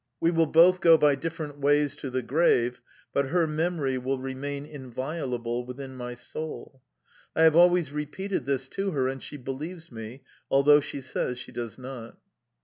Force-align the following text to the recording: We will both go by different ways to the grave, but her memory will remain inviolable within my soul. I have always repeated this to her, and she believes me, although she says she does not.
We 0.19 0.31
will 0.31 0.47
both 0.47 0.81
go 0.81 0.97
by 0.97 1.13
different 1.13 1.59
ways 1.59 1.95
to 1.97 2.09
the 2.09 2.23
grave, 2.23 2.81
but 3.13 3.27
her 3.27 3.45
memory 3.45 3.99
will 3.99 4.17
remain 4.17 4.65
inviolable 4.65 5.63
within 5.63 5.95
my 5.95 6.15
soul. 6.15 6.81
I 7.35 7.43
have 7.43 7.55
always 7.55 7.91
repeated 7.91 8.47
this 8.47 8.67
to 8.69 8.89
her, 8.93 9.07
and 9.07 9.21
she 9.21 9.37
believes 9.37 9.91
me, 9.91 10.23
although 10.49 10.79
she 10.79 11.01
says 11.01 11.37
she 11.37 11.51
does 11.51 11.77
not. 11.77 12.17